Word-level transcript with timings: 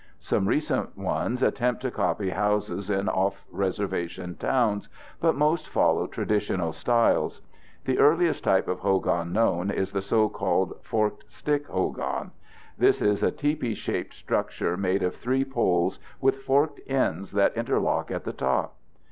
Some 0.19 0.47
recent 0.47 0.97
ones 0.97 1.43
attempt 1.43 1.83
to 1.83 1.91
copy 1.91 2.31
houses 2.31 2.89
in 2.89 3.07
off 3.07 3.45
reservation 3.51 4.35
towns, 4.35 4.89
but 5.19 5.35
most 5.35 5.67
follow 5.69 6.07
traditional 6.07 6.71
styles. 6.73 7.43
The 7.85 7.99
earliest 7.99 8.43
type 8.43 8.67
of 8.67 8.79
hogan 8.79 9.31
known 9.31 9.69
is 9.69 9.91
the 9.91 10.01
so 10.01 10.27
called 10.27 10.73
"forked 10.81 11.31
stick" 11.31 11.67
hogan. 11.67 12.31
This 12.79 12.99
is 12.99 13.21
a 13.21 13.31
tipi 13.31 13.75
shaped 13.75 14.15
structure 14.15 14.75
made 14.75 15.03
of 15.03 15.13
three 15.17 15.45
poles 15.45 15.99
with 16.19 16.37
forked 16.41 16.79
ends 16.87 17.29
that 17.33 17.55
interlock 17.55 18.09
at 18.09 18.23
the 18.23 18.33
top. 18.33 18.73